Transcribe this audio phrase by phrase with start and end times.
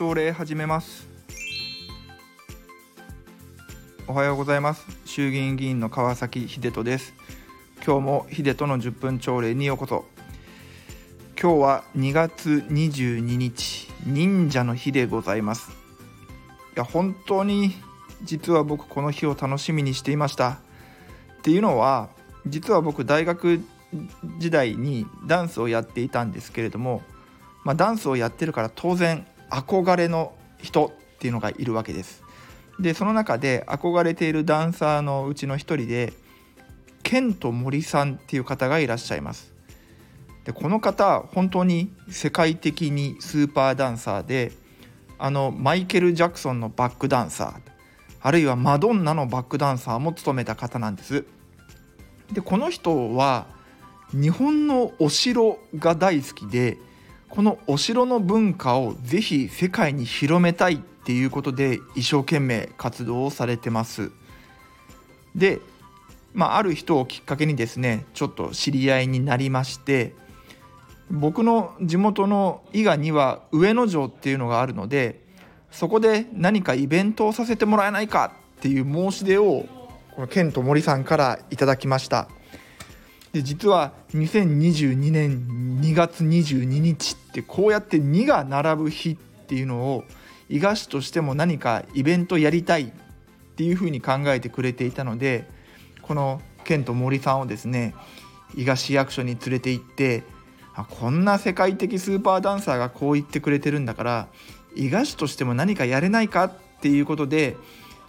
[0.00, 1.06] 朝礼始めます。
[4.06, 4.86] おはようございます。
[5.04, 7.12] 衆議院議員の川崎秀人です。
[7.84, 10.06] 今日も秀人の10分朝礼にようこそ
[11.38, 15.70] 今日は2月22日忍者の日でございます。
[16.74, 17.74] いや本当に
[18.22, 20.52] 実は僕この日を楽しみにしていました。
[20.52, 22.08] っていうのは
[22.46, 23.60] 実は僕大学
[24.38, 27.02] 時代にダンスをやっていたんですけれども、
[27.64, 32.22] まあ、ダンスをやってるから当然憧れの人っていうのがいるわけです。
[32.78, 36.14] でその中で憧れているダンサーのうちの一人で
[37.02, 39.52] ケント森さんっていう方がいらっしゃいます。
[40.44, 44.52] でこの方本当に世界的にスーパーダンサーで
[45.18, 47.70] あのマイケル・ジャクソンのバックダンサー
[48.22, 51.24] あるいはマドンナのバックダンサーも務めた方なんです。
[52.32, 53.46] でこの人は
[54.12, 56.78] 日本のお城が大好きで
[57.30, 64.10] このお城の文化をぜひ世界に広めたいっていうことで一生懸命活動をされてます。
[65.34, 65.60] で、
[66.34, 70.14] まあ、ある人をきっかけにですねちょっと知り合いになりまして
[71.10, 75.24] 僕の地元の伊賀には上野城っていうのがあるので
[75.70, 79.66] そこで何かイベントをさせてもらえないかっていう申し出を
[80.14, 82.28] このケント森さんからいただきました
[83.32, 90.04] で実は2022年2月22日ってこうやって2が並ぶ日っていうのを
[90.48, 92.90] 伊賀市としても何かイベントやりたいっ
[93.56, 95.48] ていうふうに考えてくれていたので
[96.02, 97.94] このケント森さんをですね
[98.56, 100.24] 伊賀市役所に連れて行って
[100.74, 104.28] あこんな世界的スーパーダンサーがこう言ってくれてるんだから
[104.74, 107.56] 伊賀市としても何かやれないかっていうことで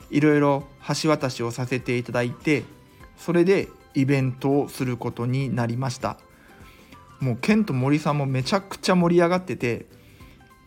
[0.09, 0.63] いろいろ
[1.01, 2.63] 橋渡しをさせていただいて
[3.17, 6.17] それでイベントをすることになりました。
[7.21, 9.85] もうケンと森さんもめちゃくちゃ盛り上がってて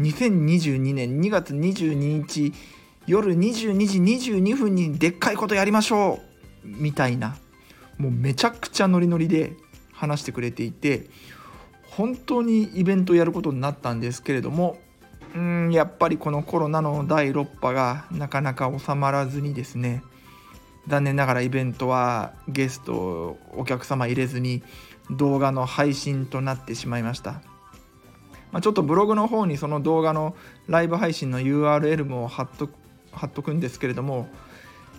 [0.00, 2.52] 2022年2月22日
[3.06, 3.98] 夜22時
[4.32, 6.20] 22分にでっかいことやりましょ
[6.64, 7.36] うみたいな
[7.98, 9.56] もうめちゃくちゃノリノリで
[9.92, 11.10] 話してくれていて
[11.90, 14.78] 本当にイベントをやることになったんですけれども
[15.34, 20.04] うんやっぱりこのコロナの第6波がなかなか収まらずにですね
[20.86, 24.62] 残念ながらイベントはゲストお客様入れずに
[25.10, 27.42] 動画の配信となってしまいました、
[28.52, 30.34] まあ、ちょっとブログの方にその動画の
[30.66, 32.68] ライブ配信の URL も貼っと
[33.12, 34.28] 貼っとくんですけれども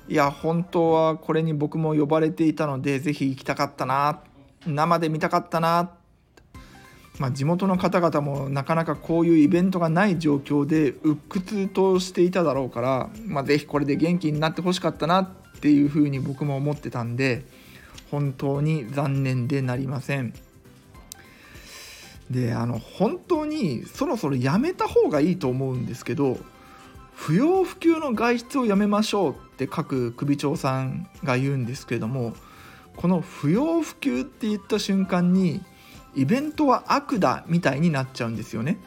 [0.07, 4.21] いや本当はこれに僕も呼ばれていたので是非行きたかったな
[4.65, 5.91] 生で見たかったな
[7.19, 17.45] まあ、地元の方々もなかなかこういうイベントがない状況で鬱屈としていただろうから、まあ、ぜひこれで元気になってほしかったなっっていうふうに僕も思ってたんで
[18.11, 20.33] 本当に残念でなりません。
[22.29, 26.37] であの本当にそろそろやめた方がいいと思うんですけど
[27.13, 32.33] 不要不急の外出をやめましょうって各首長さんが言うんですけれども
[32.95, 35.61] この不要不急って言った瞬間に
[36.15, 38.77] イベントは悪だみたいになっちゃうんですよね。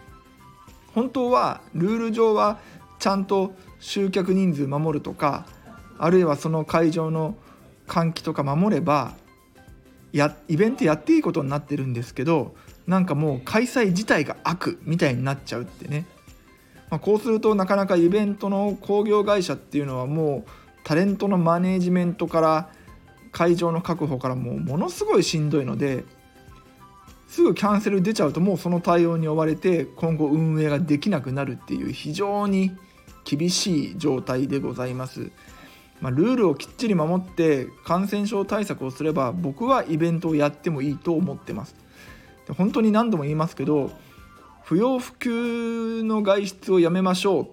[0.94, 2.58] 本当はルール上は
[2.98, 5.46] ちゃんと集客人数守るとか
[5.98, 7.36] あるいはその会場の
[7.86, 9.14] 換気とか守れば
[10.12, 12.54] やイベントやっていいことになってるんですけど
[12.86, 16.06] なんかもう開催自体が悪みたいになっちゃうってね、
[16.90, 20.50] まあ、こうするとなかなかイベントの興行会社っていうのはもう
[20.84, 22.70] タレントのマネージメントから
[23.30, 26.04] 会場の確保からもうものすごいしんどいので
[27.28, 32.74] すぐキャンセル出ちゃうともうその対応に追われて今後運営ができなくなるっていう非常に
[33.24, 35.30] 厳しい状態でございます。
[36.00, 41.74] まあ、ルールをきっちり守って感染症対策をすれば僕はイベントをやってもいいと思ってます。
[42.46, 43.90] で本当に何度も言いますけど
[44.64, 47.48] 不要不急の外出をやめましょう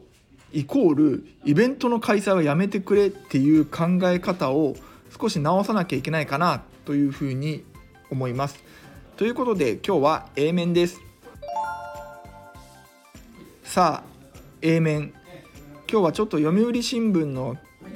[0.53, 4.75] イコールイベントの開催はやめてくれっていう考え方を
[5.19, 7.63] 少し直さなきゃいけないかなというふうに
[8.11, 8.63] 思います。
[9.17, 10.99] ということで今日は A 面です
[13.63, 14.09] さあ
[14.61, 15.13] A 面
[15.89, 17.55] 今日はちょっと読売新聞の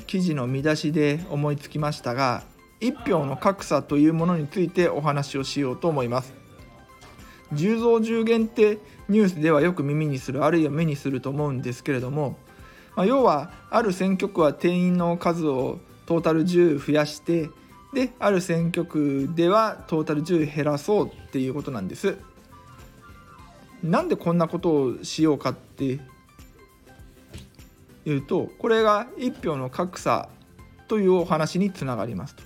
[0.09, 2.41] 記事の見出しで思いつきましたが
[2.81, 6.33] 1票の格差というものについてお話をしようと思います。
[7.53, 12.39] 10増10減ってニュースではよく耳にするあるいは目にすると思うんですけれども、
[12.95, 17.51] まあ、要はある選挙区は定員の数をトータル10増やして
[17.93, 22.17] である選挙区ではトータル10減らそうっていうことなんです。
[23.83, 25.99] なんでこんなことをしようかって
[28.05, 30.29] いうとこれが1票の格差
[30.87, 32.43] というお話につながりますと。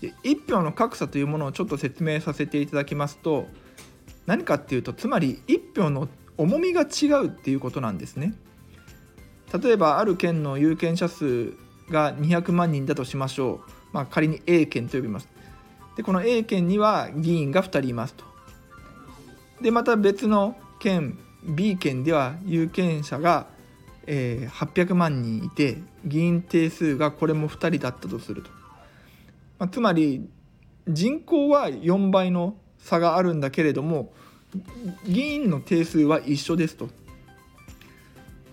[0.00, 3.46] で1票の格差というものをちょっと説明させていただきますと
[4.26, 8.34] 何かっていうとつまり1票の重みが違うっていうことなんですね。
[9.62, 11.54] 例えばある県の有権者数
[11.90, 15.28] が200万人だとしましょう、まあ、仮に A 県と呼びます。
[15.96, 18.24] でこの A 県には議員が2人いますと。
[19.60, 23.46] でまた別の県 B 県では有権者が、
[24.10, 28.50] えー、800万人いて議員定数がこれも2人だったとすると、
[29.58, 30.26] まあ、つまり
[30.88, 34.12] 人口は4倍の差があるんだけれども
[35.04, 36.88] 議員の定数は一緒ですと。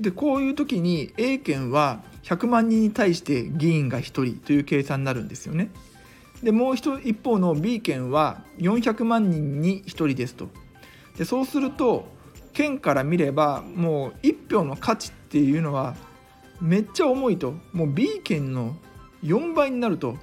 [0.01, 5.69] でこういう時に A 県は100万人に対して議員が1人という計算になるんですよね。
[6.43, 10.49] でもう一方の B 県は400万人に1人ですと。
[11.17, 12.13] でそうすると
[12.55, 15.95] 県から見ればもう1票の価値っていうのは
[16.61, 18.77] めっちゃ重いともう B 県の
[19.23, 20.17] 4倍になると。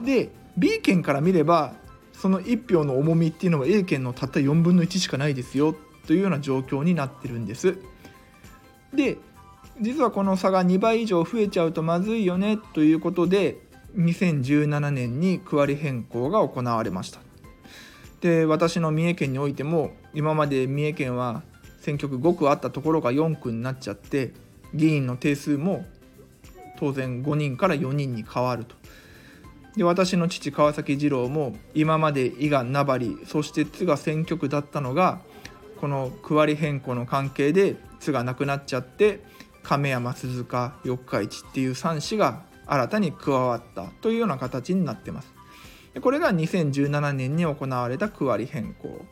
[0.00, 1.74] で B 県から見れば
[2.12, 5.76] その1票の重みっていうのは A 県のたった4分の1しかないですよ
[6.06, 7.76] というような状況になってるんです。
[8.94, 9.18] で
[9.80, 13.58] 実はこの差が2倍以上増えちゃうとまずいよねということで
[13.96, 17.20] 2017年に区割り変更が行われました
[18.24, 21.42] で私の三重県においても今まで三重県は
[21.80, 24.32] 選挙区5区あったところが4区になっちゃって
[24.72, 25.84] 議員の定数も
[26.78, 28.76] 当然5人から4人に変わると。
[29.76, 35.20] で私の父川崎二郎も今まで伊賀名張そして津が選挙区だったのが
[35.78, 39.20] この区割り変更の関係で津がなくなっちゃって
[39.62, 45.34] 亀山鈴鹿四日市っていう3市が新たに加わったというような形になってます。
[46.00, 49.04] これが2017年に行われた区割り変更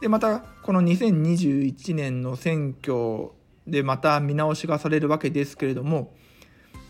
[0.00, 3.30] でまたこの2021年の選挙
[3.66, 6.12] でまた見直しがされるわけですけれども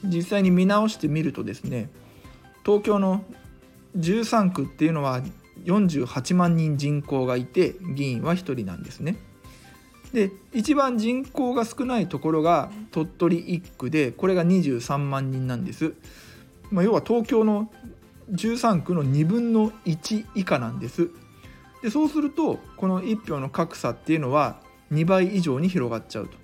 [0.02, 1.88] 実際に見直してみるとですね
[2.64, 3.24] 東京の
[3.96, 5.22] 13区っていうのは
[5.64, 9.16] 48万人人口がいて議員は1人なんですね。
[10.12, 15.94] で一番人口が少ないところが鳥取1区でこれが23万人なんです。
[16.70, 17.70] まあ、要は東京の
[18.30, 21.10] 13区の2分の1以下なんです。
[21.82, 24.56] でそうするとこの1票の格差っていうのは
[24.92, 26.36] 2倍以上に広がっちゃうと。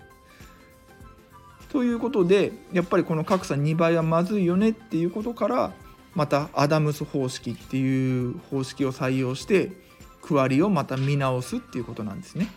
[1.71, 5.73] ということでやっぱりこの格差2倍はまずいよねっていうことから
[6.15, 9.73] またアダムス方式っていう方式を採用して
[10.21, 12.49] 区割りをまた見直すっていうことなんですね。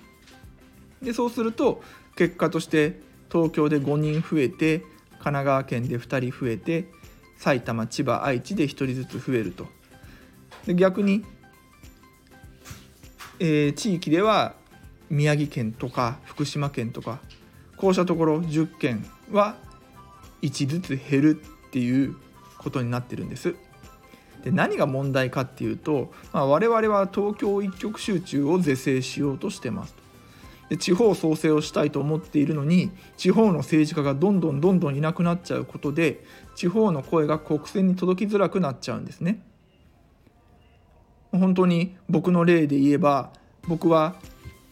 [1.01, 1.81] でそうすると
[2.15, 2.99] 結果として
[3.31, 6.91] 東京で5人増えて神奈川県で2人増えて
[7.43, 9.67] 埼玉千葉愛知で1人ずつ増えると。
[10.65, 11.25] で逆に、
[13.37, 14.55] えー、地域では
[15.09, 17.19] 宮城県とか福島県とか
[17.75, 19.57] こうしたところ10県は
[20.41, 22.15] 1ずつ減るっていう
[22.59, 23.55] ことになってるんです。
[24.45, 29.95] で何が問題かっていうと、まあ、我々は東京一極集中を是正しようとしてます
[30.77, 36.23] 地方創生をしたいと思っているのに地方の政治家がどんどんどんどんいなくなっちゃうことで
[36.55, 39.41] 地方の声が国政に届きづらくなっちゃうんですね。
[41.31, 43.31] 本当に僕の例で言えば
[43.67, 44.15] 僕は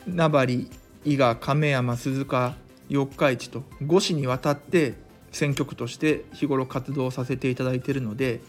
[0.06, 0.69] 名張
[1.03, 2.56] 伊賀亀山鈴鹿
[2.88, 4.94] 四日市と5市にわたって
[5.31, 8.42] 選挙区として日頃活動させていただいているので、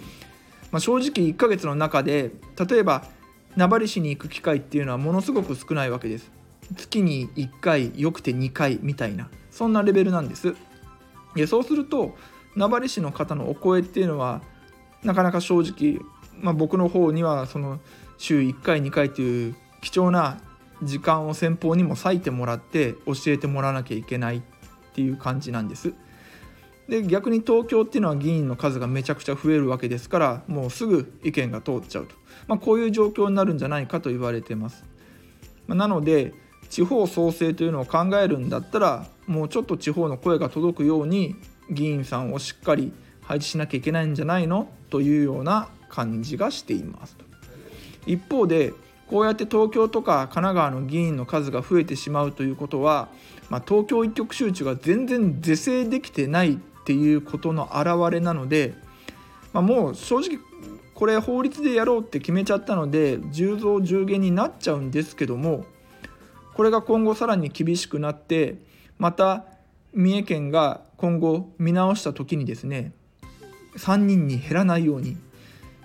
[0.70, 2.32] まあ、正直1ヶ月の中で
[2.68, 3.04] 例えば
[3.56, 6.30] 名張市に行く機会っていうのはものすごく少ないわけです
[6.76, 10.54] 月に1回よくて2回みたいなそんなレベルなんです
[11.34, 12.14] でそうすると
[12.54, 14.42] 名張市の方のお声っていうのは
[15.02, 16.04] なかなか正直、
[16.40, 17.80] まあ、僕の方にはその
[18.18, 20.40] 週1回2回という貴重な
[20.82, 24.42] 時間を先方にも割いてもらって教えてもらわなきゃいけないっ
[24.94, 25.94] ていう感じなんです。
[26.88, 32.14] で逆に東京っていうのは議員の数がめちゃくちゃ増えるわけですからもうすぐ意見が通っちゃうと、
[32.48, 34.84] まあ、こういう状況になるんじゃないかと言われてます。
[35.66, 36.34] まあ、なので
[36.72, 41.36] 地方創生というのを考えるんだったらもうちょっと地方の声が届くように
[41.68, 47.14] 議員さんをしっかり配置しなきゃいけないんじゃないのというような感じがしています。
[48.06, 48.72] 一方で
[49.06, 53.10] こうやって東京とか神奈川の議員の数が増えてしまうということは、
[53.50, 58.72] まあ、東京一極集中が全然是正できてないっていうことの表れなので、
[59.52, 60.38] まあ、もう正直
[60.94, 65.66] これ法律でやろうって決めちゃったので10増10減になっちゃうんですけども
[66.54, 68.56] これが今後さらに厳しくなって
[68.98, 69.44] また
[69.92, 72.92] 三重県が今後見直した時にですね
[73.76, 75.16] 3人に減らないように、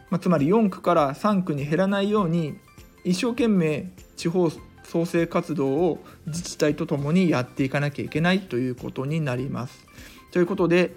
[0.10, 2.58] まあ、つまり4区から3区に減らないように
[3.04, 4.50] 一生懸命地方
[4.84, 9.86] 創生活動を自治体とともにやっていかなきゃいけないということになります。
[10.32, 10.96] ということで、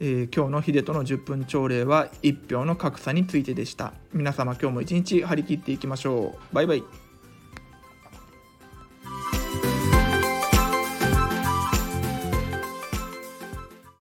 [0.00, 3.94] えー、今日の秀人の10分朝礼は1票の格差についてでした。
[4.12, 6.54] 皆様今日も一日張り切っていきましょう。
[6.54, 7.01] バイバイ。